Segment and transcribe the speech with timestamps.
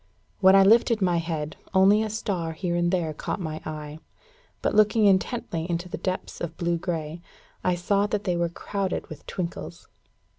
[0.39, 3.99] When I lifted my head, only a star here and there caught my eye;
[4.63, 7.21] but, looking intently into the depths of blue grey,
[7.63, 9.87] I saw that they were crowded with twinkles.